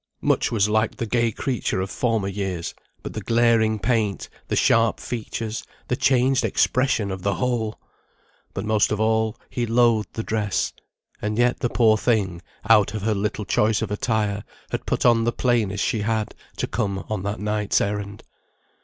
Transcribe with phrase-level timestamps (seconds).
[0.23, 4.99] Much was like the gay creature of former years; but the glaring paint, the sharp
[4.99, 7.79] features, the changed expression of the whole!
[8.55, 10.73] But most of all, he loathed the dress;
[11.21, 15.23] and yet the poor thing, out of her little choice of attire, had put on
[15.23, 18.23] the plainest she had, to come on that night's errand.